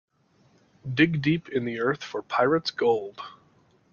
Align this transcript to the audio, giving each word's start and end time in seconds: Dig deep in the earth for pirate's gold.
Dig 0.91 1.21
deep 1.21 1.47
in 1.49 1.63
the 1.63 1.79
earth 1.79 2.03
for 2.03 2.23
pirate's 2.23 2.71
gold. 2.71 3.21